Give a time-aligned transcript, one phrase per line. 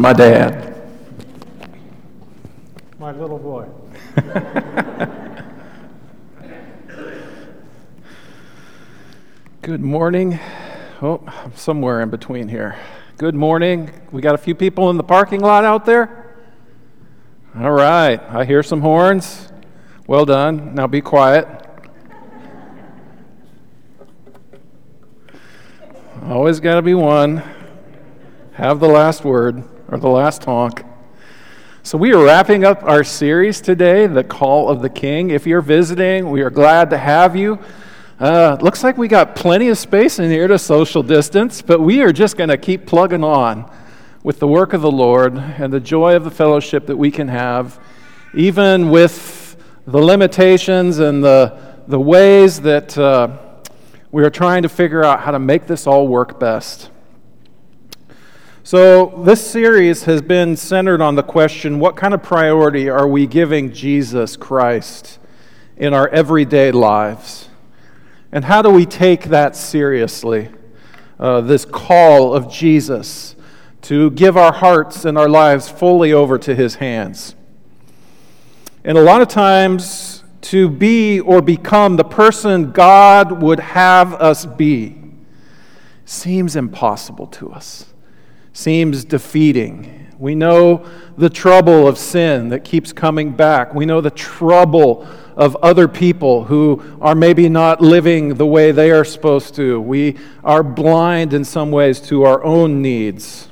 [0.00, 0.74] my dad.
[2.98, 3.66] My little boy.
[9.60, 10.40] Good morning.
[11.02, 12.78] Oh, I'm somewhere in between here.
[13.18, 13.90] Good morning.
[14.10, 16.34] We got a few people in the parking lot out there.
[17.54, 18.22] All right.
[18.30, 19.52] I hear some horns.
[20.06, 20.74] Well done.
[20.74, 21.46] Now be quiet.
[26.24, 27.42] Always got to be one.
[28.52, 30.84] Have the last word or the last honk.
[31.82, 35.30] So, we are wrapping up our series today, The Call of the King.
[35.30, 37.58] If you're visiting, we are glad to have you.
[38.18, 42.02] Uh, looks like we got plenty of space in here to social distance, but we
[42.02, 43.70] are just going to keep plugging on
[44.22, 47.28] with the work of the Lord and the joy of the fellowship that we can
[47.28, 47.80] have,
[48.34, 53.38] even with the limitations and the, the ways that uh,
[54.12, 56.90] we are trying to figure out how to make this all work best.
[58.70, 63.26] So, this series has been centered on the question what kind of priority are we
[63.26, 65.18] giving Jesus Christ
[65.76, 67.48] in our everyday lives?
[68.30, 70.50] And how do we take that seriously?
[71.18, 73.34] Uh, this call of Jesus
[73.82, 77.34] to give our hearts and our lives fully over to His hands.
[78.84, 84.46] And a lot of times, to be or become the person God would have us
[84.46, 84.96] be
[86.04, 87.89] seems impossible to us
[88.52, 90.08] seems defeating.
[90.18, 93.74] We know the trouble of sin that keeps coming back.
[93.74, 98.90] We know the trouble of other people who are maybe not living the way they
[98.90, 99.80] are supposed to.
[99.80, 103.48] We are blind in some ways to our own needs.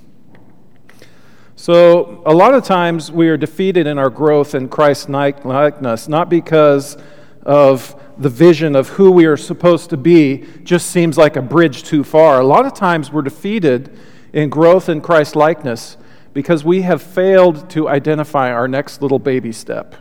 [1.56, 6.28] So, a lot of times we are defeated in our growth in Christ's likeness, not
[6.28, 6.96] because
[7.42, 11.84] of the vision of who we are supposed to be just seems like a bridge
[11.84, 12.40] too far.
[12.40, 13.98] A lot of times we're defeated
[14.32, 15.96] in growth in Christ likeness
[16.34, 19.96] because we have failed to identify our next little baby step.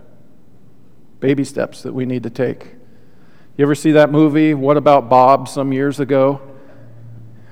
[1.20, 2.76] Baby steps that we need to take.
[3.58, 6.42] You ever see that movie, What About Bob, some years ago?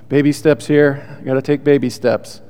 [0.07, 2.41] Baby steps here, you got to take baby steps.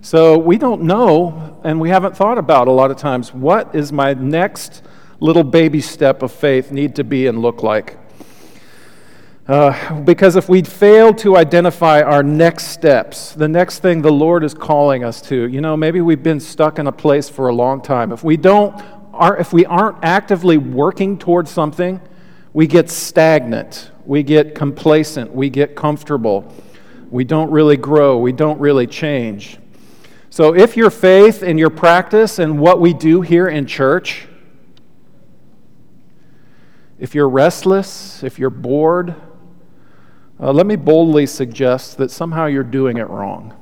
[0.00, 3.92] So we don't know, and we haven't thought about a lot of times, what is
[3.92, 4.82] my next
[5.20, 7.98] little baby step of faith need to be and look like?
[9.46, 14.42] Uh, because if we fail to identify our next steps, the next thing the Lord
[14.42, 17.54] is calling us to, you know, maybe we've been stuck in a place for a
[17.54, 18.10] long time.
[18.10, 18.74] If we don't,
[19.12, 22.00] are, if we aren't actively working towards something,
[22.54, 26.50] we get stagnant, we get complacent, we get comfortable,
[27.10, 29.58] we don't really grow, we don't really change.
[30.30, 34.26] So, if your faith and your practice and what we do here in church,
[36.98, 39.14] if you're restless, if you're bored,
[40.40, 43.54] uh, let me boldly suggest that somehow you're doing it wrong.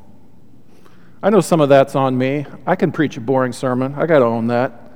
[1.22, 2.46] I know some of that's on me.
[2.66, 3.94] I can preach a boring sermon.
[3.94, 4.92] I got to own that.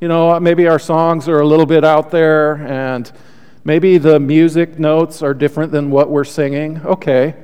[0.00, 3.10] You know, maybe our songs are a little bit out there and
[3.64, 6.80] maybe the music notes are different than what we're singing.
[6.84, 7.34] Okay.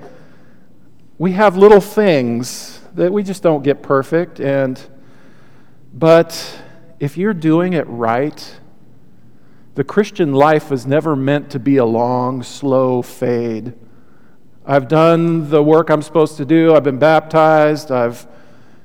[1.19, 4.81] We have little things that we just don't get perfect and
[5.95, 6.63] but
[7.01, 8.61] if you're doing it right,
[9.75, 13.73] the Christian life is never meant to be a long, slow fade.
[14.67, 16.75] I've done the work I'm supposed to do.
[16.75, 17.91] I've been baptized.
[17.91, 18.27] I've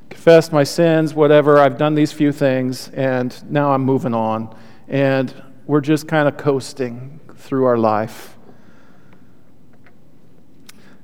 [0.09, 1.59] confessed my sins, whatever.
[1.59, 4.55] I've done these few things, and now I'm moving on.
[4.87, 5.33] And
[5.65, 8.37] we're just kind of coasting through our life.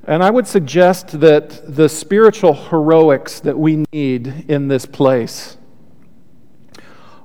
[0.05, 5.57] And I would suggest that the spiritual heroics that we need in this place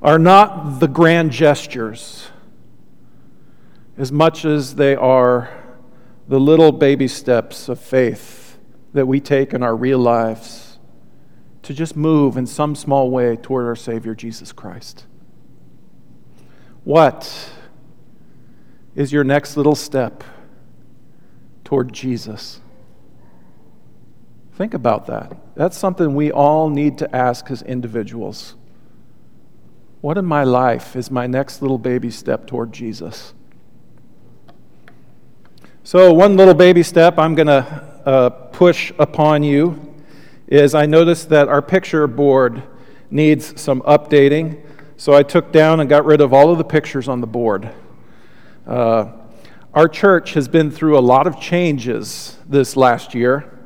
[0.03, 2.29] are not the grand gestures
[3.99, 5.51] as much as they are
[6.29, 8.57] the little baby steps of faith
[8.93, 10.79] that we take in our real lives
[11.63, 15.05] to just move in some small way toward our Savior Jesus Christ.
[16.85, 17.51] What
[18.95, 20.23] is your next little step
[21.65, 22.61] toward Jesus?
[24.55, 25.37] Think about that.
[25.57, 28.55] That's something we all need to ask as individuals.
[30.01, 33.35] What in my life is my next little baby step toward Jesus?
[35.89, 37.65] So, one little baby step I'm going to
[38.05, 39.95] uh, push upon you
[40.47, 42.63] is I noticed that our picture board
[43.11, 44.61] needs some updating.
[44.99, 47.71] So, I took down and got rid of all of the pictures on the board.
[48.67, 49.13] Uh,
[49.73, 53.59] our church has been through a lot of changes this last year.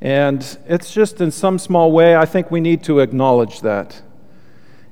[0.00, 4.00] And it's just in some small way, I think we need to acknowledge that.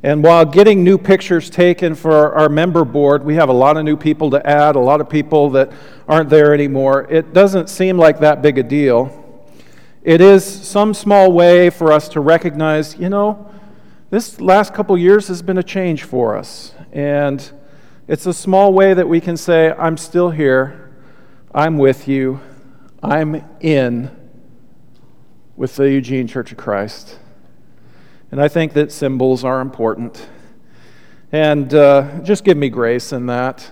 [0.02, 3.84] And while getting new pictures taken for our member board, we have a lot of
[3.84, 5.70] new people to add, a lot of people that
[6.08, 7.06] aren't there anymore.
[7.10, 9.16] It doesn't seem like that big a deal.
[10.02, 13.52] It is some small way for us to recognize, you know,
[14.08, 16.74] this last couple years has been a change for us.
[16.92, 17.48] And
[18.08, 20.90] it's a small way that we can say, I'm still here,
[21.54, 22.40] I'm with you,
[23.02, 24.10] I'm in
[25.56, 27.19] with the Eugene Church of Christ.
[28.30, 30.28] And I think that symbols are important.
[31.32, 33.70] And uh, just give me grace in that.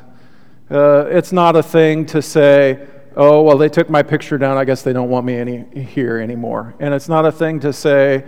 [0.71, 4.59] Uh, it's not a thing to say, oh, well, they took my picture down.
[4.59, 6.75] I guess they don't want me any, here anymore.
[6.81, 8.25] And it's not a thing to say,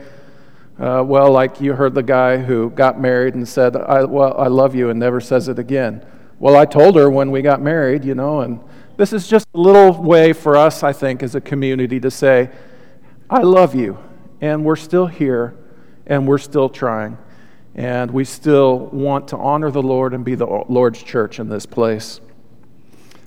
[0.78, 4.46] uh, well, like you heard the guy who got married and said, I, well, I
[4.46, 6.04] love you and never says it again.
[6.38, 8.60] Well, I told her when we got married, you know, and
[8.96, 12.50] this is just a little way for us, I think, as a community to say,
[13.28, 13.98] I love you,
[14.40, 15.54] and we're still here,
[16.10, 17.16] and we're still trying,
[17.76, 21.64] and we still want to honor the Lord and be the Lord's church in this
[21.64, 22.20] place.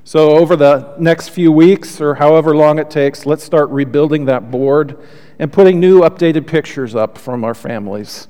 [0.03, 4.51] So, over the next few weeks, or however long it takes, let's start rebuilding that
[4.51, 4.99] board
[5.39, 8.27] and putting new updated pictures up from our families.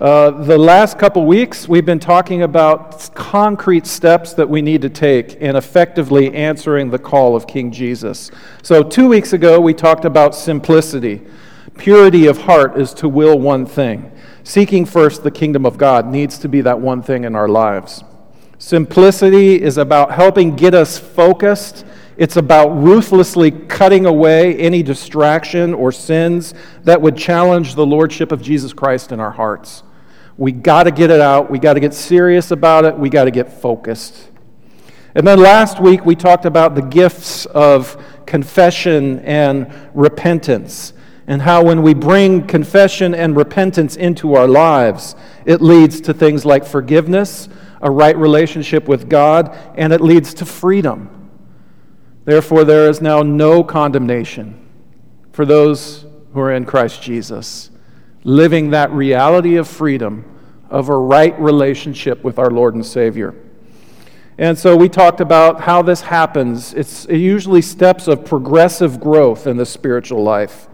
[0.00, 4.90] Uh, the last couple weeks, we've been talking about concrete steps that we need to
[4.90, 8.32] take in effectively answering the call of King Jesus.
[8.62, 11.22] So, two weeks ago, we talked about simplicity.
[11.78, 14.12] Purity of heart is to will one thing.
[14.44, 18.04] Seeking first the kingdom of God needs to be that one thing in our lives.
[18.58, 21.84] Simplicity is about helping get us focused
[22.18, 26.52] it's about ruthlessly cutting away any distraction or sins
[26.82, 29.84] that would challenge the lordship of Jesus Christ in our hearts.
[30.36, 31.48] We got to get it out.
[31.48, 32.98] We got to get serious about it.
[32.98, 34.30] We got to get focused.
[35.14, 40.94] And then last week we talked about the gifts of confession and repentance,
[41.28, 45.14] and how when we bring confession and repentance into our lives,
[45.44, 47.50] it leads to things like forgiveness,
[47.82, 51.30] a right relationship with God, and it leads to freedom.
[52.24, 54.66] Therefore, there is now no condemnation
[55.32, 57.70] for those who are in Christ Jesus,
[58.24, 60.24] living that reality of freedom,
[60.70, 63.34] of a right relationship with our Lord and Savior.
[64.38, 66.72] And so we talked about how this happens.
[66.72, 70.68] It's usually steps of progressive growth in the spiritual life.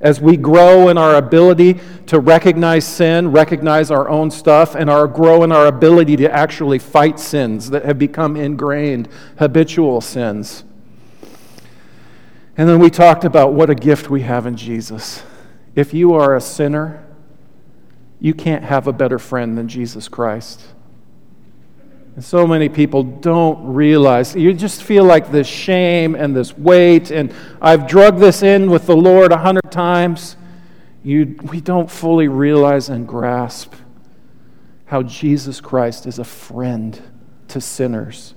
[0.00, 5.06] As we grow in our ability to recognize sin, recognize our own stuff, and our
[5.06, 9.08] grow in our ability to actually fight sins that have become ingrained,
[9.38, 10.64] habitual sins.
[12.58, 15.22] And then we talked about what a gift we have in Jesus.
[15.74, 17.04] If you are a sinner,
[18.18, 20.62] you can't have a better friend than Jesus Christ.
[22.16, 24.34] And so many people don't realize.
[24.34, 28.86] You just feel like this shame and this weight, and I've drugged this in with
[28.86, 30.38] the Lord a hundred times.
[31.04, 33.74] You, we don't fully realize and grasp
[34.86, 36.98] how Jesus Christ is a friend
[37.48, 38.34] to sinners.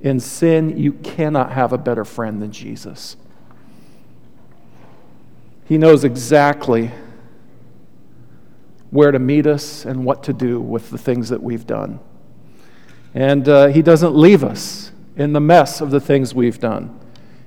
[0.00, 3.18] In sin, you cannot have a better friend than Jesus.
[5.66, 6.92] He knows exactly
[8.90, 12.00] where to meet us and what to do with the things that we've done.
[13.16, 17.00] And uh, He doesn't leave us in the mess of the things we've done.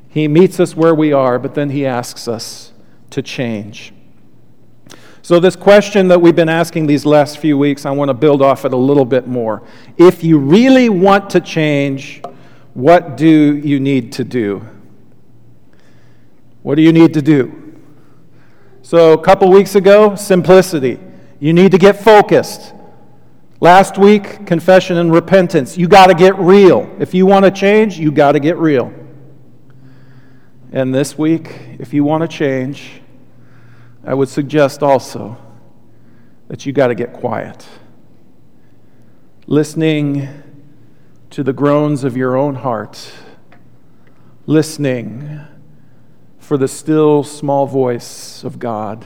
[0.09, 2.73] He meets us where we are, but then He asks us
[3.11, 3.93] to change.
[5.21, 8.41] So, this question that we've been asking these last few weeks, I want to build
[8.41, 9.61] off it a little bit more.
[9.95, 12.23] If you really want to change,
[12.73, 13.27] what do
[13.57, 14.65] you need to do?
[16.63, 17.77] What do you need to do?
[18.81, 20.99] So, a couple weeks ago, simplicity.
[21.39, 22.73] You need to get focused.
[23.61, 25.77] Last week, confession and repentance.
[25.77, 26.89] You got to get real.
[26.97, 28.93] If you want to change, you got to get real.
[30.71, 33.01] And this week, if you want to change,
[34.05, 35.37] I would suggest also
[36.47, 37.67] that you got to get quiet.
[39.45, 40.29] Listening
[41.31, 43.11] to the groans of your own heart.
[44.45, 45.41] Listening
[46.37, 49.05] for the still small voice of God.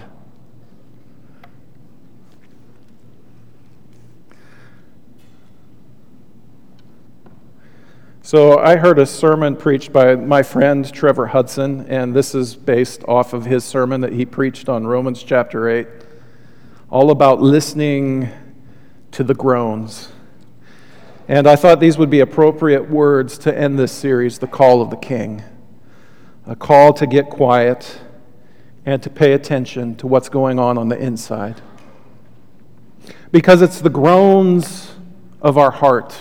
[8.26, 13.04] So, I heard a sermon preached by my friend Trevor Hudson, and this is based
[13.04, 15.86] off of his sermon that he preached on Romans chapter 8,
[16.90, 18.30] all about listening
[19.12, 20.14] to the groans.
[21.28, 24.90] And I thought these would be appropriate words to end this series, The Call of
[24.90, 25.44] the King
[26.46, 28.00] a call to get quiet
[28.86, 31.62] and to pay attention to what's going on on the inside.
[33.32, 34.96] Because it's the groans
[35.42, 36.18] of our heart.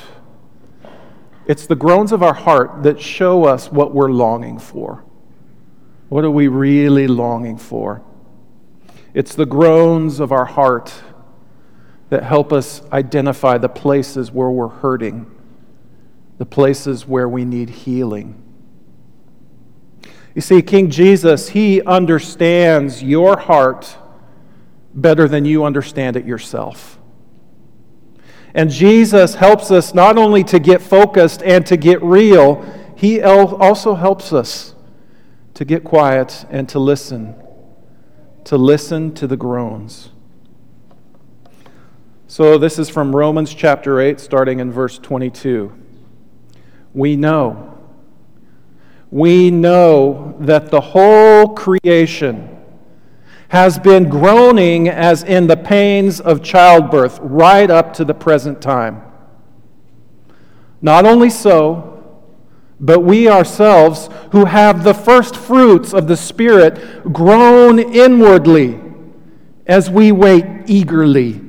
[1.47, 5.05] It's the groans of our heart that show us what we're longing for.
[6.09, 8.03] What are we really longing for?
[9.15, 10.93] It's the groans of our heart
[12.11, 15.31] that help us identify the places where we're hurting,
[16.39, 18.39] the places where we need healing.
[20.35, 23.97] You see, King Jesus, he understands your heart
[24.95, 26.99] better than you understand it yourself.
[28.55, 32.63] And Jesus helps us not only to get focused and to get real,
[32.97, 34.75] he also helps us
[35.55, 37.35] to get quiet and to listen,
[38.45, 40.11] to listen to the groans.
[42.27, 45.73] So, this is from Romans chapter 8, starting in verse 22.
[46.95, 47.79] We know,
[49.11, 52.52] we know that the whole creation
[53.53, 59.03] has been groaning as in the pains of childbirth right up to the present time.
[60.81, 62.03] Not only so,
[62.81, 68.81] but we ourselves, who have the first fruits of the Spirit, groan inwardly
[69.67, 71.43] as we wait eagerly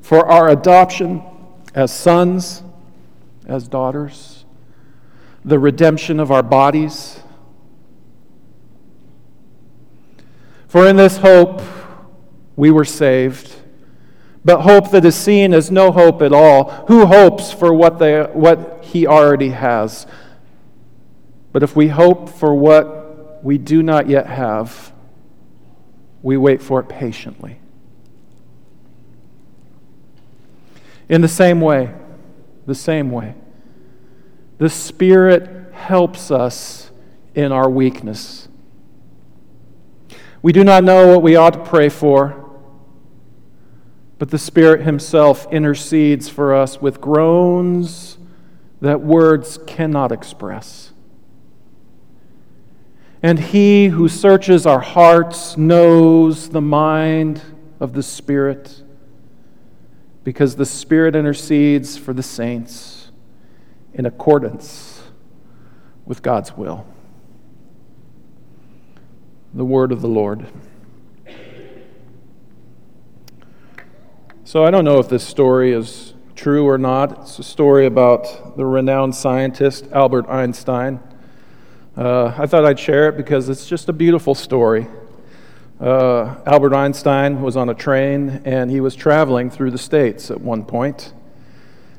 [0.00, 1.22] for our adoption
[1.76, 2.64] as sons,
[3.46, 4.44] as daughters,
[5.44, 7.20] the redemption of our bodies
[10.76, 11.62] For in this hope
[12.54, 13.50] we were saved.
[14.44, 16.70] But hope that is seen is no hope at all.
[16.88, 20.06] Who hopes for what, they, what he already has?
[21.54, 24.92] But if we hope for what we do not yet have,
[26.20, 27.58] we wait for it patiently.
[31.08, 31.94] In the same way,
[32.66, 33.34] the same way,
[34.58, 36.90] the Spirit helps us
[37.34, 38.45] in our weakness.
[40.46, 42.48] We do not know what we ought to pray for,
[44.16, 48.16] but the Spirit Himself intercedes for us with groans
[48.80, 50.92] that words cannot express.
[53.24, 57.42] And He who searches our hearts knows the mind
[57.80, 58.84] of the Spirit,
[60.22, 63.10] because the Spirit intercedes for the saints
[63.94, 65.02] in accordance
[66.04, 66.86] with God's will
[69.56, 70.46] the word of the Lord.
[74.44, 77.22] So I don't know if this story is true or not.
[77.22, 81.00] It's a story about the renowned scientist Albert Einstein.
[81.96, 84.86] Uh, I thought I'd share it because it's just a beautiful story.
[85.80, 90.38] Uh, Albert Einstein was on a train and he was traveling through the States at
[90.38, 91.14] one point.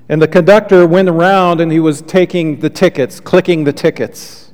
[0.08, 4.47] And the conductor went around and he was taking the tickets, clicking the tickets.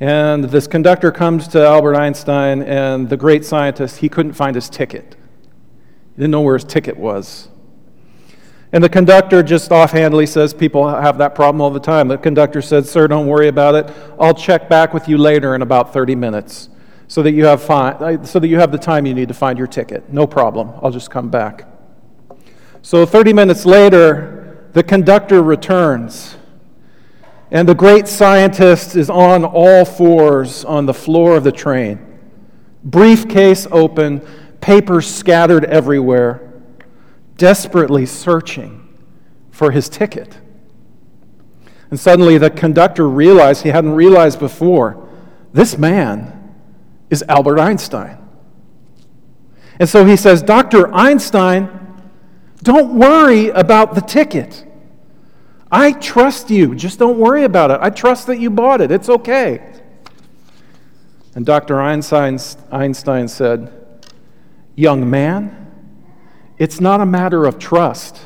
[0.00, 4.70] And this conductor comes to Albert Einstein, and the great scientist, he couldn't find his
[4.70, 5.14] ticket.
[6.16, 7.48] He didn't know where his ticket was.
[8.72, 12.08] And the conductor just offhandedly says, People have that problem all the time.
[12.08, 13.94] The conductor said, Sir, don't worry about it.
[14.18, 16.70] I'll check back with you later in about 30 minutes
[17.06, 19.58] so that you have, fi- so that you have the time you need to find
[19.58, 20.10] your ticket.
[20.10, 20.72] No problem.
[20.82, 21.66] I'll just come back.
[22.80, 26.36] So 30 minutes later, the conductor returns.
[27.50, 31.98] And the great scientist is on all fours on the floor of the train.
[32.84, 34.20] Briefcase open,
[34.60, 36.62] papers scattered everywhere,
[37.36, 38.98] desperately searching
[39.50, 40.38] for his ticket.
[41.90, 45.08] And suddenly the conductor realized he hadn't realized before
[45.52, 46.54] this man
[47.10, 48.16] is Albert Einstein.
[49.80, 50.92] And so he says, Dr.
[50.94, 51.68] Einstein,
[52.62, 54.69] don't worry about the ticket.
[55.70, 56.74] I trust you.
[56.74, 57.78] Just don't worry about it.
[57.80, 58.90] I trust that you bought it.
[58.90, 59.80] It's okay.
[61.34, 61.80] And Dr.
[61.80, 62.38] Einstein,
[63.28, 63.72] said,
[64.74, 65.72] Young man,
[66.58, 68.20] it's not a matter of trust.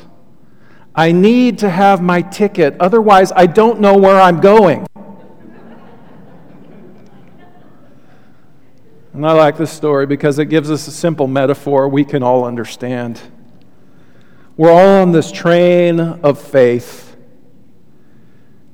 [0.95, 4.87] I need to have my ticket, otherwise, I don't know where I'm going.
[9.13, 12.43] And I like this story because it gives us a simple metaphor we can all
[12.43, 13.21] understand.
[14.57, 17.04] We're all on this train of faith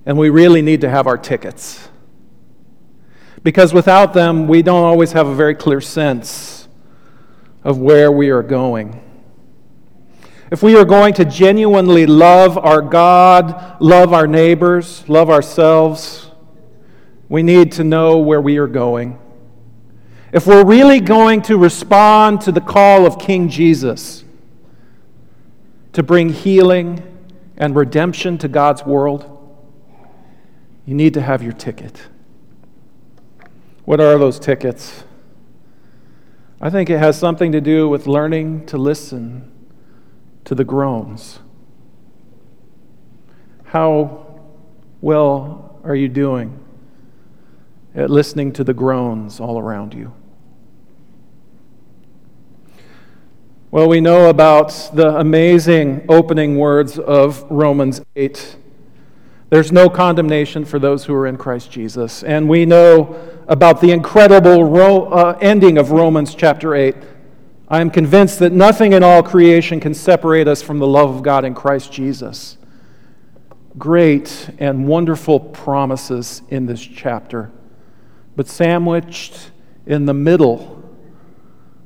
[0.06, 1.90] and we really need to have our tickets.
[3.44, 6.68] Because without them, we don't always have a very clear sense
[7.64, 9.02] of where we are going.
[10.52, 16.30] If we are going to genuinely love our God, love our neighbors, love ourselves,
[17.30, 19.18] we need to know where we are going.
[20.34, 24.24] If we're really going to respond to the call of King Jesus
[25.94, 27.02] to bring healing
[27.58, 29.41] and redemption to God's world,
[30.92, 32.02] you need to have your ticket.
[33.86, 35.06] What are those tickets?
[36.60, 39.50] I think it has something to do with learning to listen
[40.44, 41.40] to the groans.
[43.64, 44.42] How
[45.00, 46.60] well are you doing
[47.96, 50.14] at listening to the groans all around you?
[53.72, 58.58] Well, we know about the amazing opening words of Romans 8
[59.52, 62.24] There's no condemnation for those who are in Christ Jesus.
[62.24, 66.96] And we know about the incredible ro- uh, ending of Romans chapter 8.
[67.68, 71.22] I am convinced that nothing in all creation can separate us from the love of
[71.22, 72.58] God in Christ Jesus.
[73.78, 77.52] Great and wonderful promises in this chapter.
[78.38, 79.52] But sandwiched
[79.86, 80.82] in the middle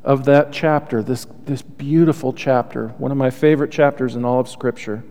[0.04, 4.48] of that chapter, this, this beautiful chapter, one of my favorite chapters in all of
[4.48, 5.04] Scripture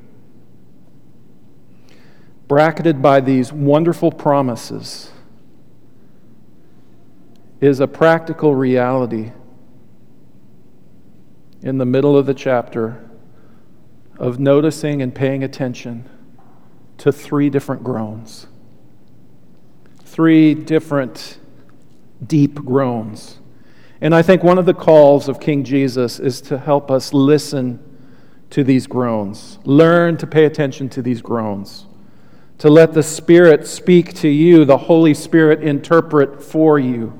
[2.48, 5.10] bracketed by these wonderful promises,
[7.60, 9.32] is a practical reality
[11.62, 13.02] in the middle of the chapter
[14.18, 16.08] of noticing and paying attention
[16.98, 18.46] to three different groans.
[20.04, 21.38] Three different
[22.24, 23.38] deep groans.
[24.00, 27.80] And I think one of the calls of King Jesus is to help us listen
[28.50, 31.86] to these groans, learn to pay attention to these groans
[32.58, 37.12] to let the Spirit speak to you, the Holy Spirit interpret for you.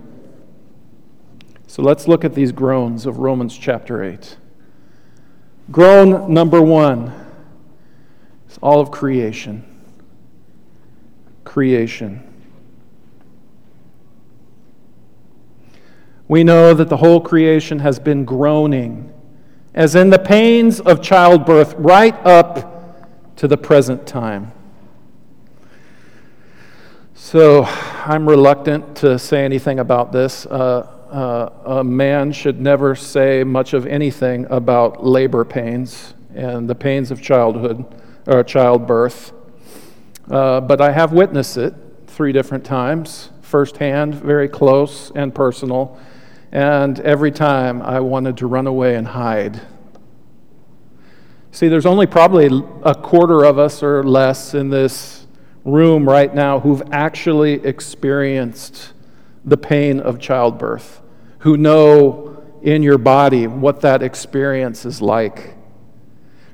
[1.67, 4.37] So let's look at these groans of Romans chapter 8.
[5.71, 7.12] Groan number one
[8.49, 9.64] is all of creation.
[11.43, 12.23] Creation.
[16.29, 19.12] We know that the whole creation has been groaning,
[19.75, 24.53] as in the pains of childbirth, right up to the present time.
[27.25, 30.45] So I'm reluctant to say anything about this.
[30.45, 36.75] Uh, uh, a man should never say much of anything about labor pains and the
[36.75, 37.87] pains of childhood
[38.26, 39.33] or childbirth.
[40.31, 41.75] Uh, but I have witnessed it
[42.07, 45.99] three different times, firsthand, very close and personal.
[46.52, 49.62] And every time I wanted to run away and hide.
[51.52, 52.50] See, there's only probably
[52.83, 55.24] a quarter of us or less in this
[55.64, 58.92] room right now who've actually experienced
[59.44, 61.00] the pain of childbirth,
[61.38, 65.54] who know in your body what that experience is like,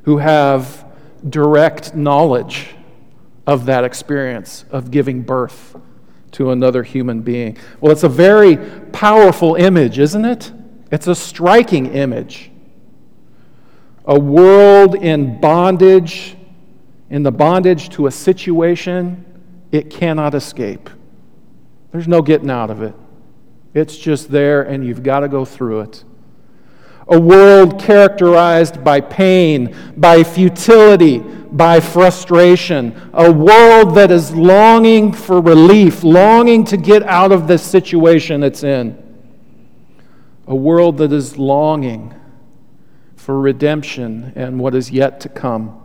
[0.03, 0.87] who have
[1.29, 2.75] direct knowledge
[3.47, 5.77] of that experience of giving birth
[6.33, 7.57] to another human being.
[7.81, 8.57] Well, it's a very
[8.93, 10.53] powerful image, isn't it?
[10.91, 12.51] It's a striking image.
[14.05, 16.37] A world in bondage
[17.11, 19.25] in the bondage to a situation
[19.73, 20.89] it cannot escape.
[21.93, 22.95] There's no getting out of it.
[23.75, 26.05] It's just there, and you've got to go through it.
[27.09, 33.11] A world characterized by pain, by futility, by frustration.
[33.13, 38.63] A world that is longing for relief, longing to get out of this situation it's
[38.63, 38.97] in.
[40.47, 42.15] A world that is longing
[43.17, 45.81] for redemption and what is yet to come.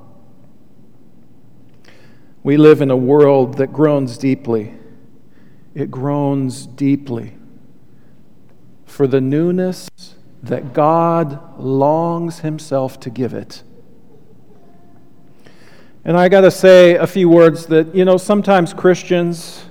[2.45, 4.71] We live in a world that groans deeply.
[5.73, 7.33] It groans deeply
[8.85, 9.89] for the newness
[10.43, 13.63] that God longs Himself to give it.
[16.03, 19.65] And I got to say a few words that, you know, sometimes Christians,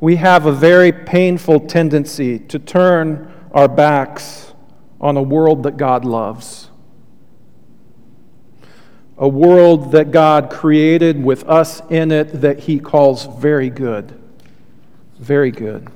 [0.00, 4.54] we have a very painful tendency to turn our backs
[4.98, 6.67] on a world that God loves
[9.18, 14.18] a world that God created with us in it that He calls very good.
[15.18, 15.88] Very good.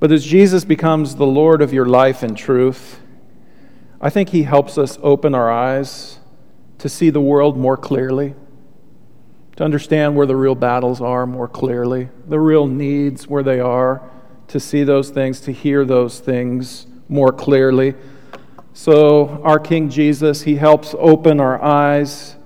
[0.00, 3.00] But as Jesus becomes the Lord of your life in truth,
[4.00, 6.18] I think He helps us open our eyes
[6.78, 8.34] to see the world more clearly,
[9.56, 14.08] to understand where the real battles are more clearly, the real needs where they are,
[14.46, 17.94] to see those things, to hear those things more clearly.
[18.80, 22.36] So, our King Jesus, He helps open our eyes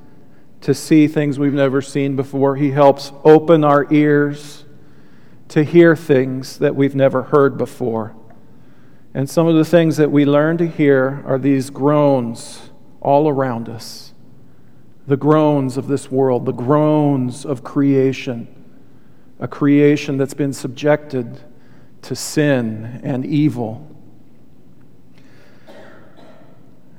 [0.62, 2.57] to see things we've never seen before.
[2.57, 4.64] He helps open our ears
[5.49, 8.16] to hear things that we've never heard before.
[9.12, 12.71] And some of the things that we learn to hear are these groans
[13.03, 14.14] all around us
[15.07, 18.49] the groans of this world, the groans of creation,
[19.38, 21.40] a creation that's been subjected
[22.01, 23.91] to sin and evil.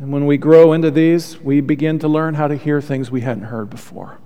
[0.03, 3.21] And when we grow into these, we begin to learn how to hear things we
[3.21, 4.19] hadn't heard before.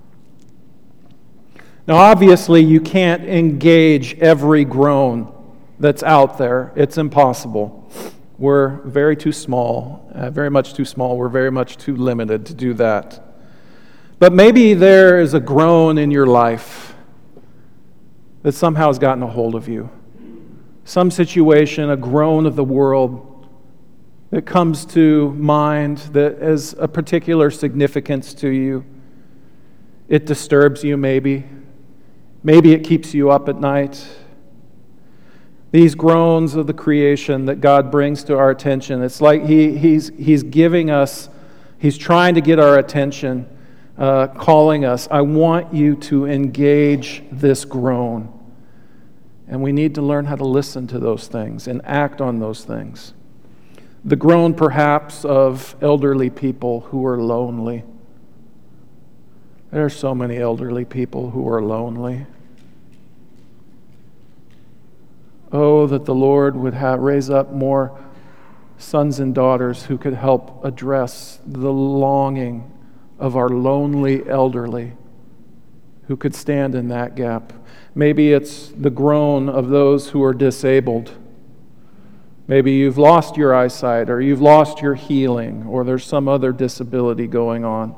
[1.86, 5.32] Now, obviously, you can't engage every groan
[5.78, 7.88] that's out there, it's impossible.
[8.38, 11.16] We're very too small, uh, very much too small.
[11.16, 13.24] We're very much too limited to do that.
[14.18, 16.96] But maybe there is a groan in your life
[18.42, 19.90] that somehow has gotten a hold of you.
[20.82, 23.27] Some situation, a groan of the world
[24.30, 28.84] that comes to mind that has a particular significance to you?
[30.08, 31.44] It disturbs you, maybe.
[32.42, 34.06] Maybe it keeps you up at night.
[35.70, 40.08] These groans of the creation that God brings to our attention, it's like he, he's,
[40.16, 41.28] he's giving us,
[41.78, 43.48] He's trying to get our attention,
[43.96, 48.34] uh, calling us, I want you to engage this groan.
[49.46, 52.64] And we need to learn how to listen to those things and act on those
[52.64, 53.14] things.
[54.08, 57.84] The groan, perhaps, of elderly people who are lonely.
[59.70, 62.24] There are so many elderly people who are lonely.
[65.52, 68.00] Oh, that the Lord would have, raise up more
[68.78, 72.72] sons and daughters who could help address the longing
[73.18, 74.94] of our lonely elderly
[76.06, 77.52] who could stand in that gap.
[77.94, 81.12] Maybe it's the groan of those who are disabled.
[82.48, 87.26] Maybe you've lost your eyesight, or you've lost your healing, or there's some other disability
[87.26, 87.94] going on.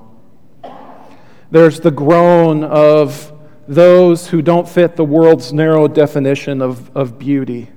[1.51, 3.33] There's the groan of
[3.69, 7.71] those who don't fit the world's narrow definition of, of beauty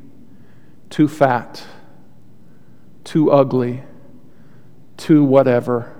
[0.89, 1.63] too fat,
[3.03, 3.81] too ugly,
[4.95, 5.95] too whatever.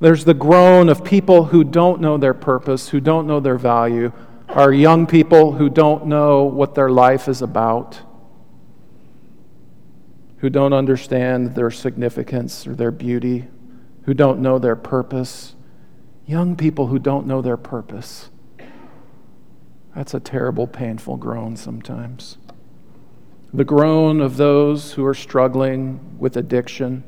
[0.00, 4.12] There's the groan of people who don't know their purpose, who don't know their value,
[4.48, 8.00] are young people who don't know what their life is about,
[10.38, 13.48] who don't understand their significance or their beauty
[14.08, 15.54] who don't know their purpose,
[16.26, 18.30] young people who don't know their purpose.
[19.94, 22.38] That's a terrible, painful groan sometimes.
[23.52, 27.02] The groan of those who are struggling with addiction,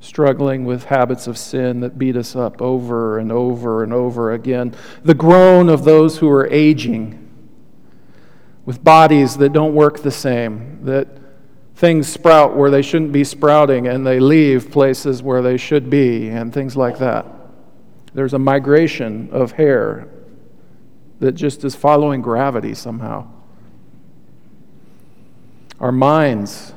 [0.00, 4.74] struggling with habits of sin that beat us up over and over and over again.
[5.04, 7.18] The groan of those who are aging
[8.64, 11.19] with bodies that don't work the same, that
[11.80, 16.28] things sprout where they shouldn't be sprouting and they leave places where they should be
[16.28, 17.24] and things like that.
[18.12, 20.06] There's a migration of hair
[21.20, 23.26] that just is following gravity somehow.
[25.80, 26.74] Our minds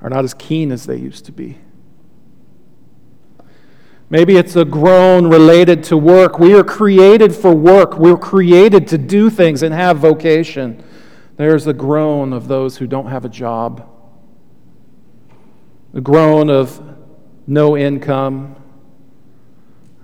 [0.00, 1.58] are not as keen as they used to be.
[4.10, 6.38] Maybe it's a groan related to work.
[6.38, 7.98] We are created for work.
[7.98, 10.84] We're created to do things and have vocation.
[11.36, 13.88] There's the groan of those who don't have a job,
[15.92, 16.80] the groan of
[17.46, 18.56] no income,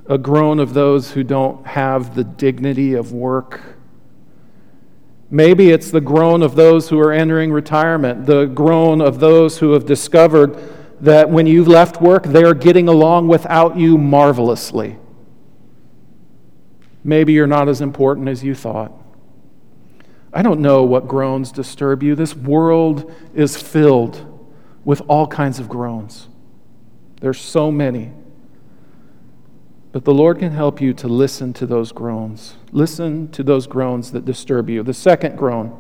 [0.07, 3.61] a groan of those who don't have the dignity of work.
[5.31, 9.73] Maybe it's the groan of those who are entering retirement, the groan of those who
[9.73, 10.59] have discovered
[11.01, 14.99] that when you've left work, they're getting along without you marvelously.
[17.05, 18.93] Maybe you're not as important as you thought.
[20.33, 22.15] I don't know what groans disturb you.
[22.15, 24.27] This world is filled
[24.85, 26.29] with all kinds of groans.
[27.21, 28.13] There's so many.
[29.93, 32.57] But the Lord can help you to listen to those groans.
[32.71, 34.85] Listen to those groans that disturb you.
[34.85, 35.77] The second groan.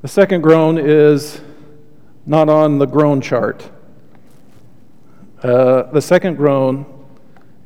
[0.00, 1.42] The second groan is
[2.24, 3.70] not on the groan chart.
[5.42, 6.84] Uh, the second groan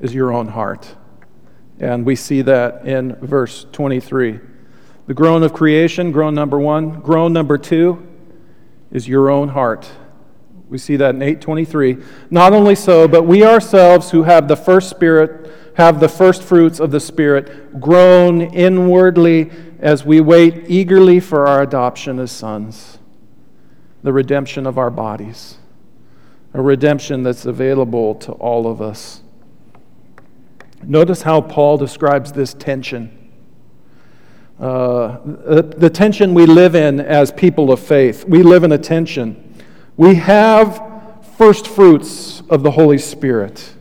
[0.00, 0.94] is your own heart.
[1.80, 4.38] And we see that in verse 23.
[5.08, 7.00] The groan of creation, groan number one.
[7.00, 8.06] Groan number two
[8.92, 9.90] is your own heart.
[10.68, 11.98] We see that in 823.
[12.30, 16.78] Not only so, but we ourselves who have the first spirit, have the first fruits
[16.78, 22.98] of the Spirit, groan inwardly as we wait eagerly for our adoption as sons,
[24.04, 25.58] the redemption of our bodies
[26.54, 29.22] a redemption that's available to all of us.
[30.84, 33.32] Notice how Paul describes this tension.
[34.60, 38.24] Uh, the, the tension we live in as people of faith.
[38.24, 39.56] We live in a tension.
[39.96, 40.80] We have
[41.36, 43.74] first fruits of the Holy Spirit,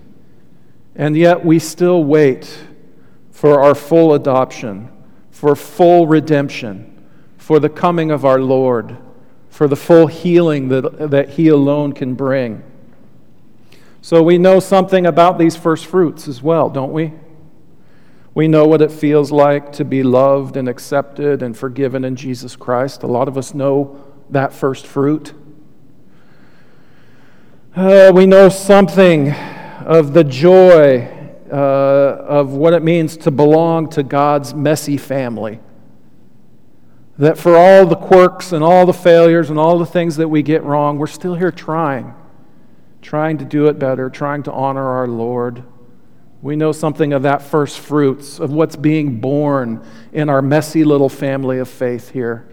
[0.96, 2.66] and yet we still wait
[3.30, 4.90] for our full adoption,
[5.30, 7.08] for full redemption,
[7.38, 8.98] for the coming of our Lord
[9.54, 12.64] for the full healing that, that He alone can bring.
[14.02, 17.14] So we know something about these first fruits as well, don't we?
[18.34, 22.56] We know what it feels like to be loved and accepted and forgiven in Jesus
[22.56, 23.04] Christ.
[23.04, 25.36] A lot of us know that first fruit.
[27.76, 31.08] Uh, we know something of the joy
[31.52, 31.56] uh,
[32.28, 35.60] of what it means to belong to God's messy family.
[37.18, 40.42] That for all the quirks and all the failures and all the things that we
[40.42, 42.14] get wrong, we're still here trying,
[43.02, 45.64] trying to do it better, trying to honor our Lord,
[46.44, 51.08] We know something of that first fruits, of what's being born in our messy little
[51.08, 52.46] family of faith here.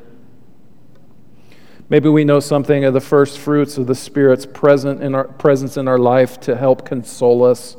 [1.89, 5.77] Maybe we know something of the first fruits of the Spirit's present in our, presence
[5.77, 7.77] in our life to help console us,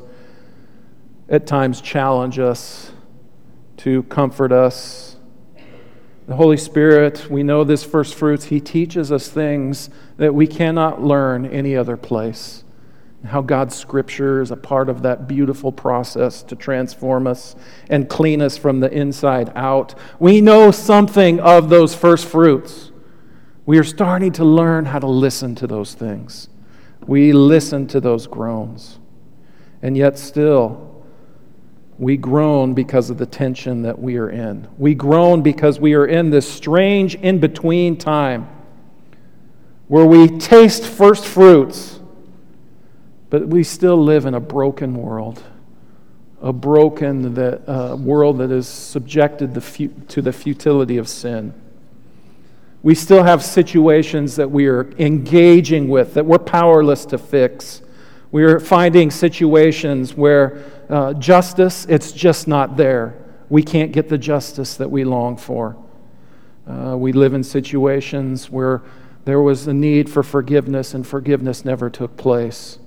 [1.30, 2.92] at times challenge us,
[3.78, 5.11] to comfort us.
[6.32, 11.04] The Holy Spirit, we know this first fruits, He teaches us things that we cannot
[11.04, 12.64] learn any other place
[13.26, 17.58] how God's Scripture is a part of that beautiful process to transform us
[17.90, 19.94] and clean us from the inside out.
[20.20, 22.94] We know something of those first fruits.
[23.66, 26.48] We are starting to learn how to listen to those things.
[27.06, 29.00] We listen to those groans.
[29.82, 30.91] And yet, still,
[32.02, 34.68] we groan because of the tension that we are in.
[34.80, 38.50] We groan because we are in this strange in between time
[39.88, 42.00] where we taste first fruits
[43.30, 45.42] but we still live in a broken world,
[46.42, 49.54] a broken that, uh, world that is subjected
[50.10, 51.54] to the futility of sin.
[52.84, 57.84] We still have situations that we are engaging with that we're powerless to fix.
[58.32, 63.18] We are finding situations where uh, justice, it's just not there.
[63.50, 65.78] We can't get the justice that we long for.
[66.68, 68.82] Uh, we live in situations where
[69.26, 72.78] there was a need for forgiveness and forgiveness never took place.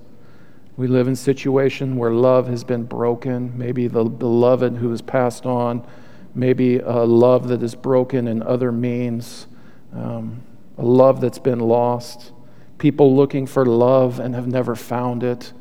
[0.77, 5.45] We live in situations where love has been broken, maybe the beloved who has passed
[5.45, 5.87] on,
[6.33, 9.47] maybe a love that is broken in other means,
[9.93, 10.43] um,
[10.77, 12.33] a love that's been lost,
[12.77, 15.53] people looking for love and have never found it.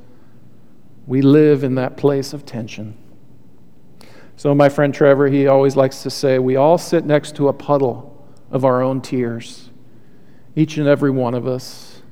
[1.07, 2.97] We live in that place of tension.
[4.37, 7.53] So, my friend Trevor, he always likes to say, we all sit next to a
[7.53, 8.11] puddle
[8.51, 9.71] of our own tears,
[10.57, 12.03] each and every one of us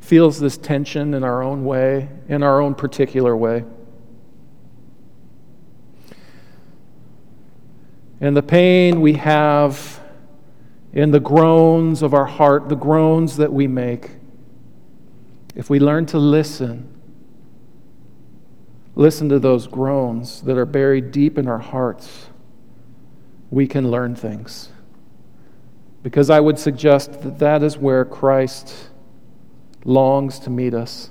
[0.00, 3.64] feels this tension in our own way, in our own particular way.
[8.20, 10.00] And the pain we have
[10.92, 14.10] in the groans of our heart, the groans that we make,
[15.54, 16.93] if we learn to listen,
[18.94, 22.28] listen to those groans that are buried deep in our hearts,
[23.50, 24.70] we can learn things.
[26.02, 28.90] Because I would suggest that that is where Christ
[29.84, 31.10] longs to meet us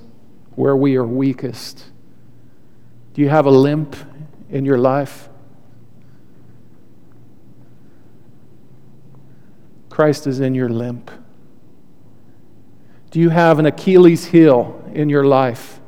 [0.56, 1.84] where we are weakest.
[3.12, 3.96] Do you have a limp
[4.50, 5.28] in your life?
[9.88, 11.10] Christ is in your limp.
[13.10, 15.80] Do you have an Achilles heel in your life?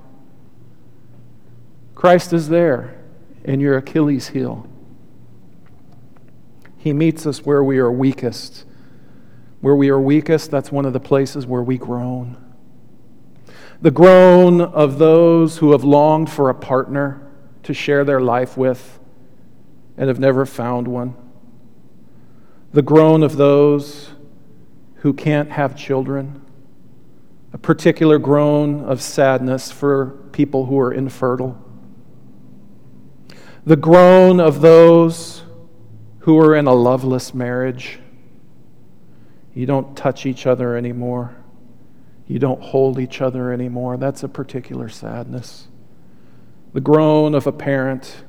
[1.97, 2.97] Christ is there
[3.43, 4.69] in your Achilles heel.
[6.77, 8.65] He meets us where we are weakest.
[9.61, 12.37] Where we are weakest, that's one of the places where we groan
[13.81, 17.23] the groan of those who have longed for a partner
[17.63, 18.99] to share their life with
[19.97, 21.15] and have never found one,
[22.73, 24.11] the groan of those
[24.97, 26.43] who can't have children,
[27.53, 31.63] a particular groan of sadness for people who are infertile,
[33.67, 35.43] the groan of those
[36.21, 37.99] who are in a loveless marriage.
[39.53, 41.37] You don't touch each other anymore
[42.27, 43.97] you don't hold each other anymore.
[43.97, 45.69] That's a particular sadness.
[46.73, 48.25] The groan of a parent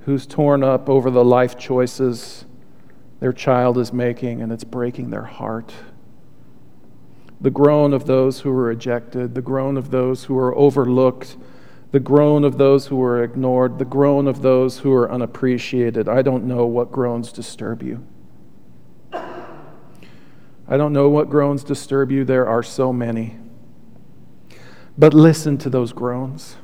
[0.00, 2.46] who's torn up over the life choices
[3.20, 5.72] their child is making and it's breaking their heart.
[7.40, 11.36] The groan of those who are rejected, the groan of those who are overlooked,
[11.94, 16.08] the groan of those who are ignored, the groan of those who are unappreciated.
[16.08, 18.04] I don't know what groans disturb you.
[19.12, 22.24] I don't know what groans disturb you.
[22.24, 23.38] There are so many.
[24.98, 26.56] But listen to those groans.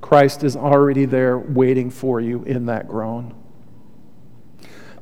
[0.00, 3.34] Christ is already there waiting for you in that groan.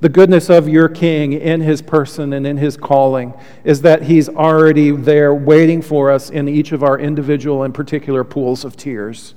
[0.00, 3.34] The goodness of your King in his person and in his calling
[3.64, 8.24] is that he's already there waiting for us in each of our individual and particular
[8.24, 9.34] pools of tears.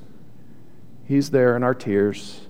[1.05, 2.47] He's there in our tears.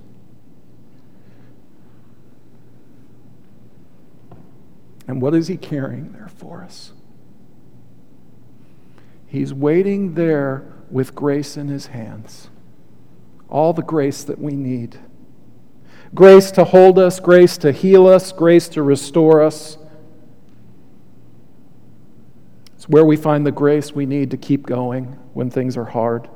[5.07, 6.93] And what is he carrying there for us?
[9.25, 12.51] He's waiting there with grace in his hands.
[13.49, 14.99] All the grace that we need
[16.13, 19.77] grace to hold us, grace to heal us, grace to restore us.
[22.75, 26.29] It's where we find the grace we need to keep going when things are hard.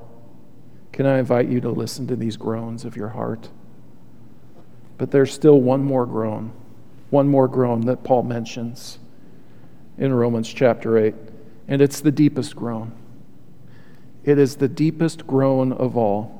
[0.91, 3.49] Can I invite you to listen to these groans of your heart?
[4.97, 6.53] But there's still one more groan
[7.09, 8.99] one more groan that Paul mentions
[9.97, 11.15] in Romans chapter 8,
[11.67, 12.91] and it's the deepest groan.
[14.23, 16.36] It is the deepest groan of all.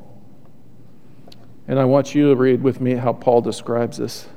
[1.67, 4.27] And I want you to read with me how Paul describes this.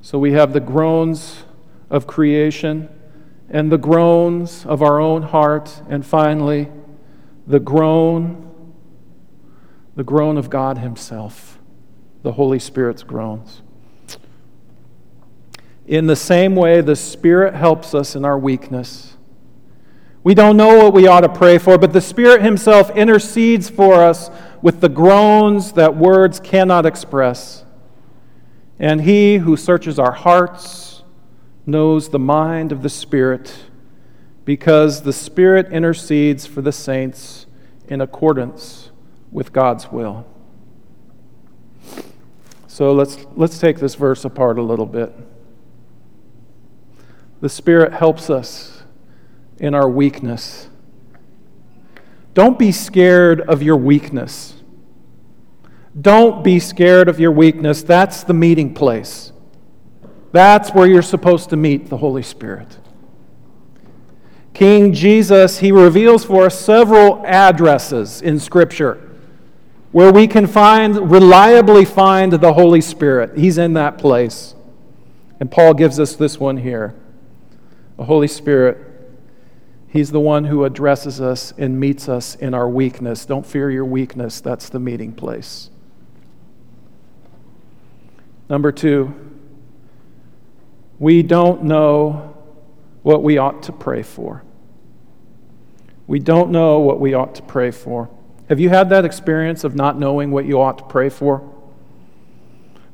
[0.00, 1.44] So we have the groans
[1.90, 2.88] of creation
[3.48, 6.68] and the groans of our own heart, and finally,
[7.48, 8.74] the groan,
[9.96, 11.58] the groan of God Himself,
[12.22, 13.62] the Holy Spirit's groans.
[15.84, 19.16] In the same way, the Spirit helps us in our weakness.
[20.22, 23.94] We don't know what we ought to pray for, but the Spirit Himself intercedes for
[23.94, 24.30] us
[24.62, 27.64] with the groans that words cannot express.
[28.78, 31.02] And He who searches our hearts
[31.66, 33.64] knows the mind of the Spirit,
[34.44, 37.46] because the Spirit intercedes for the saints
[37.88, 38.90] in accordance
[39.30, 40.26] with God's will.
[42.66, 45.12] So let's, let's take this verse apart a little bit.
[47.42, 48.82] The Spirit helps us
[49.58, 50.69] in our weakness.
[52.34, 54.54] Don't be scared of your weakness.
[56.00, 57.82] Don't be scared of your weakness.
[57.82, 59.32] That's the meeting place.
[60.32, 62.78] That's where you're supposed to meet the Holy Spirit.
[64.54, 69.10] King Jesus, he reveals for us several addresses in Scripture
[69.92, 73.36] where we can find, reliably find the Holy Spirit.
[73.36, 74.54] He's in that place.
[75.40, 76.94] And Paul gives us this one here.
[77.96, 78.78] The Holy Spirit,
[79.90, 83.26] He's the one who addresses us and meets us in our weakness.
[83.26, 85.68] Don't fear your weakness, that's the meeting place.
[88.48, 89.12] Number two,
[91.00, 92.36] we don't know
[93.02, 94.44] what we ought to pray for.
[96.06, 98.08] We don't know what we ought to pray for.
[98.48, 101.52] Have you had that experience of not knowing what you ought to pray for?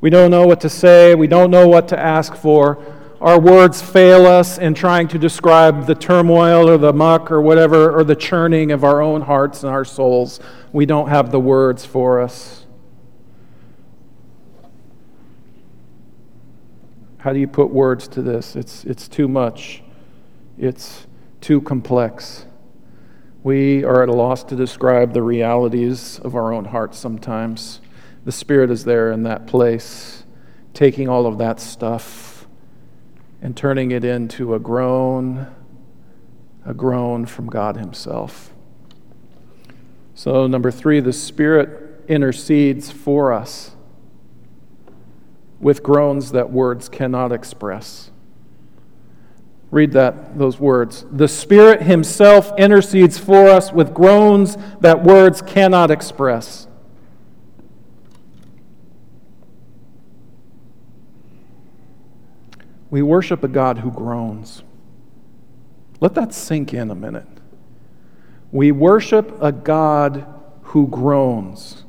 [0.00, 2.82] We don't know what to say, we don't know what to ask for
[3.20, 7.90] our words fail us in trying to describe the turmoil or the muck or whatever,
[7.90, 10.38] or the churning of our own hearts and our souls.
[10.72, 12.66] We don't have the words for us.
[17.18, 18.54] How do you put words to this?
[18.54, 19.82] It's, it's too much,
[20.58, 21.06] it's
[21.40, 22.44] too complex.
[23.42, 27.80] We are at a loss to describe the realities of our own hearts sometimes.
[28.24, 30.24] The Spirit is there in that place,
[30.74, 32.25] taking all of that stuff
[33.40, 35.46] and turning it into a groan,
[36.64, 38.52] a groan from God Himself.
[40.14, 43.72] So, number three, the Spirit intercedes for us
[45.60, 48.10] with groans that words cannot express.
[49.70, 51.04] Read that, those words.
[51.10, 56.68] The Spirit Himself intercedes for us with groans that words cannot express.
[62.90, 64.62] We worship a God who groans.
[66.00, 67.26] Let that sink in a minute.
[68.52, 70.26] We worship a God
[70.62, 71.84] who groans.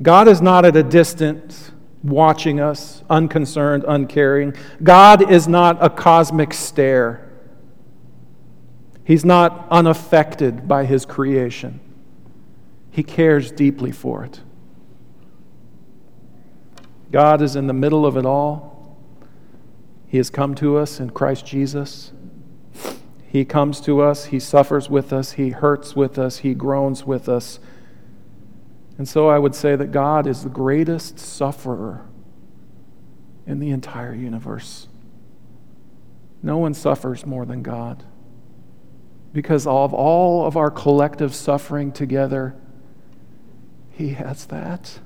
[0.00, 4.54] God is not at a distance watching us, unconcerned, uncaring.
[4.82, 7.28] God is not a cosmic stare.
[9.04, 11.80] He's not unaffected by his creation.
[12.90, 14.40] He cares deeply for it.
[17.10, 18.77] God is in the middle of it all.
[20.08, 22.12] He has come to us in Christ Jesus.
[23.28, 27.28] He comes to us, He suffers with us, He hurts with us, He groans with
[27.28, 27.60] us.
[28.96, 32.06] And so I would say that God is the greatest sufferer
[33.46, 34.88] in the entire universe.
[36.42, 38.04] No one suffers more than God.
[39.34, 42.54] Because of all of our collective suffering together,
[43.90, 45.00] He has that.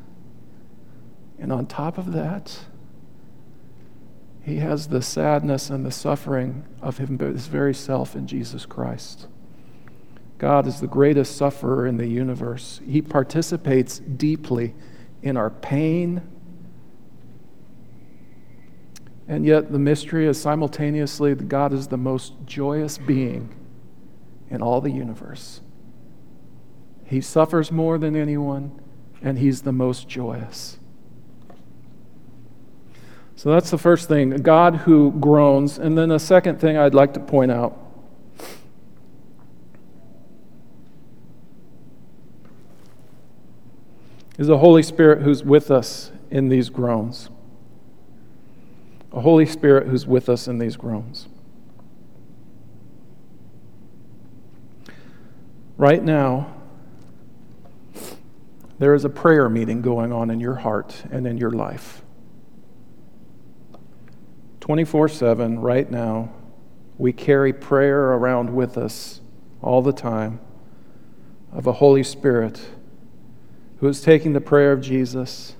[1.40, 2.66] And on top of that,
[4.44, 9.28] he has the sadness and the suffering of his very self in Jesus Christ.
[10.38, 12.80] God is the greatest sufferer in the universe.
[12.84, 14.74] He participates deeply
[15.22, 16.22] in our pain.
[19.28, 23.54] And yet, the mystery is simultaneously that God is the most joyous being
[24.50, 25.60] in all the universe.
[27.04, 28.80] He suffers more than anyone,
[29.22, 30.78] and He's the most joyous.
[33.42, 35.76] So that's the first thing, God who groans.
[35.76, 37.76] And then the second thing I'd like to point out
[44.38, 47.30] is the Holy Spirit who's with us in these groans.
[49.10, 51.26] A Holy Spirit who's with us in these groans.
[55.76, 56.54] Right now,
[58.78, 62.01] there is a prayer meeting going on in your heart and in your life.
[64.62, 66.32] 24 7 right now.
[66.96, 69.20] We carry prayer around with us
[69.60, 70.38] all the time
[71.50, 72.60] of a Holy Spirit
[73.80, 75.56] who is taking the prayer of Jesus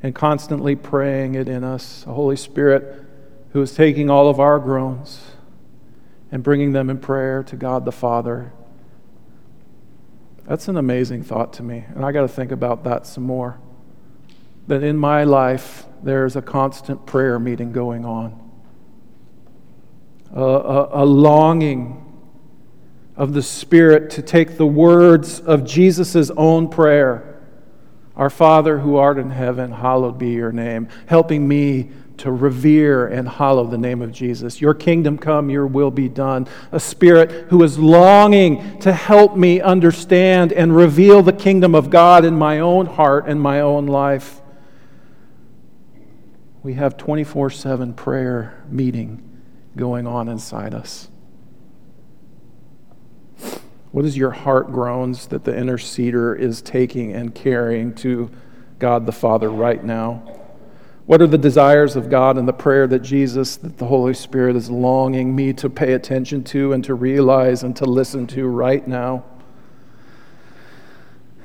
[0.00, 3.04] and constantly praying it in us, a Holy Spirit
[3.52, 5.32] who is taking all of our groans
[6.30, 8.52] and bringing them in prayer to God the Father.
[10.44, 13.58] That's an amazing thought to me, and I got to think about that some more.
[14.68, 18.38] That in my life, there's a constant prayer meeting going on,
[20.34, 22.06] a, a, a longing
[23.16, 27.40] of the Spirit to take the words of Jesus' own prayer
[28.16, 31.90] Our Father who art in heaven, hallowed be your name, helping me
[32.20, 34.60] to revere and hallow the name of Jesus.
[34.60, 36.46] Your kingdom come, your will be done.
[36.70, 42.26] A spirit who is longing to help me understand and reveal the kingdom of God
[42.26, 44.39] in my own heart and my own life.
[46.62, 49.26] We have 24 7 prayer meeting
[49.76, 51.08] going on inside us.
[53.92, 58.30] What is your heart groans that the interceder is taking and carrying to
[58.78, 60.40] God the Father right now?
[61.06, 64.54] What are the desires of God and the prayer that Jesus, that the Holy Spirit
[64.54, 68.86] is longing me to pay attention to and to realize and to listen to right
[68.86, 69.24] now?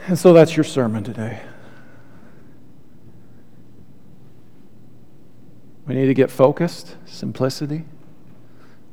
[0.06, 1.42] And so that's your sermon today.
[5.88, 7.86] We need to get focused, simplicity.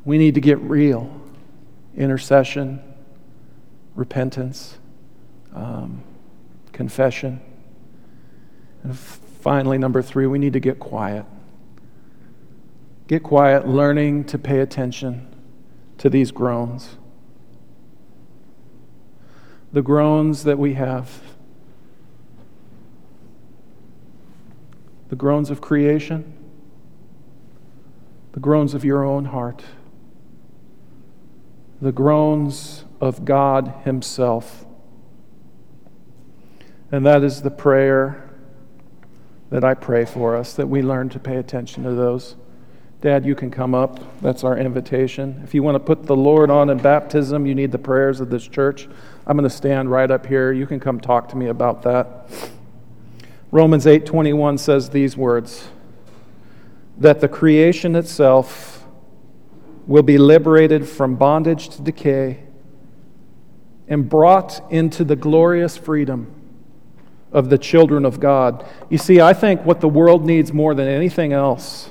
[0.04, 1.20] We need to get real,
[1.96, 2.82] intercession,
[3.94, 4.78] repentance,
[5.54, 6.02] um,
[6.72, 7.40] confession.
[8.82, 8.96] And
[9.42, 11.26] Finally, number three, we need to get quiet.
[13.08, 15.26] Get quiet, learning to pay attention
[15.98, 16.96] to these groans.
[19.72, 21.20] The groans that we have,
[25.08, 26.32] the groans of creation,
[28.32, 29.62] the groans of your own heart,
[31.80, 34.64] the groans of God Himself.
[36.90, 38.30] And that is the prayer
[39.50, 42.36] that I pray for us, that we learn to pay attention to those.
[43.02, 43.98] Dad, you can come up.
[44.22, 45.40] That's our invitation.
[45.42, 48.30] If you want to put the Lord on in baptism, you need the prayers of
[48.30, 48.88] this church.
[49.26, 50.52] I'm going to stand right up here.
[50.52, 52.30] You can come talk to me about that.
[53.50, 55.68] Romans 8:21 says these words
[56.98, 58.86] that the creation itself
[59.86, 62.42] will be liberated from bondage to decay
[63.88, 66.32] and brought into the glorious freedom
[67.32, 68.66] of the children of God.
[68.88, 71.90] You see, I think what the world needs more than anything else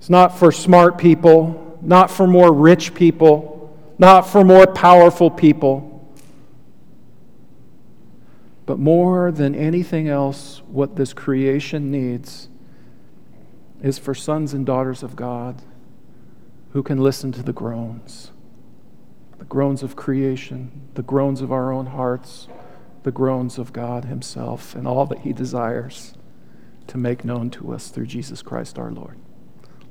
[0.00, 5.90] is not for smart people, not for more rich people, not for more powerful people,
[8.66, 12.48] but more than anything else, what this creation needs
[13.84, 15.62] is for sons and daughters of God
[16.72, 18.32] who can listen to the groans,
[19.38, 22.48] the groans of creation, the groans of our own hearts
[23.04, 26.14] the groans of God Himself and all that He desires
[26.88, 29.18] to make known to us through Jesus Christ our Lord.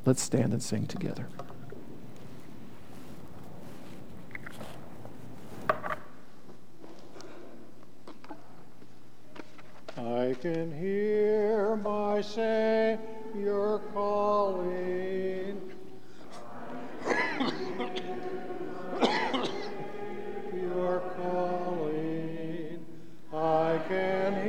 [0.05, 1.29] Let's stand and sing together.
[10.33, 12.97] I can hear my say
[13.35, 15.61] your calling.
[20.55, 22.83] You're calling.
[23.31, 24.42] I can